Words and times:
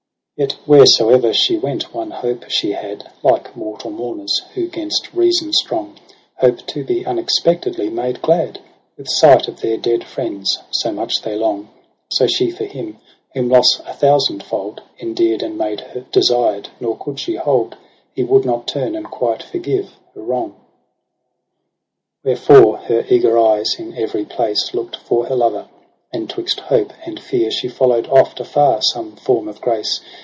Yet 0.37 0.53
wheresoe'er 0.65 1.33
she 1.35 1.55
went 1.59 1.93
one 1.93 2.09
hope 2.09 2.49
she 2.49 2.71
had; 2.71 3.11
Like 3.21 3.55
mortal 3.55 3.91
mourners, 3.91 4.41
who 4.55 4.67
'gainst 4.67 5.13
reason 5.13 5.53
strong 5.53 5.99
Hope 6.37 6.65
to 6.65 6.83
be 6.83 7.05
unexpectedly 7.05 7.89
made 7.91 8.23
glad 8.23 8.57
With 8.97 9.07
sight 9.07 9.47
of 9.47 9.61
their 9.61 9.77
dead 9.77 10.03
friends, 10.03 10.57
so 10.71 10.91
much 10.91 11.21
they 11.21 11.35
long 11.35 11.65
j 11.65 11.69
So 12.13 12.25
she 12.25 12.49
for 12.49 12.63
him, 12.65 12.97
whom 13.35 13.49
loss 13.49 13.81
a 13.85 13.93
thousandfold 13.93 14.81
Endear'd 14.99 15.43
and 15.43 15.59
made 15.59 15.85
desired• 16.11 16.63
nor 16.79 16.97
could 16.97 17.19
she 17.19 17.35
hold 17.35 17.75
He 18.11 18.23
would 18.23 18.43
not 18.43 18.65
turn 18.67 18.95
and 18.95 19.05
quite 19.05 19.43
forgive 19.43 19.91
her 20.15 20.23
wrong. 20.23 20.55
OCTOBER 22.25 22.35
ly^ 22.39 22.39
3 22.39 22.55
Wherefore 22.57 22.77
her 22.87 23.05
eager 23.09 23.37
eyes 23.37 23.75
in 23.77 23.95
every 23.95 24.25
place 24.25 24.71
Lookt 24.73 24.95
for 24.95 25.25
her 25.27 25.35
lover 25.35 25.67
j 25.69 25.71
and 26.13 26.27
'twixt 26.27 26.61
hope 26.61 26.93
and 27.05 27.19
fear 27.19 27.51
She 27.51 27.67
followed 27.67 28.07
oft 28.07 28.39
afar 28.39 28.81
some 28.81 29.15
form 29.17 29.47
of 29.47 29.61
grace. 29.61 30.01